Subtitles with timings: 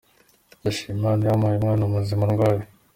[0.59, 2.61] Ndashima Imana yampaye umwana muzima ndwaye.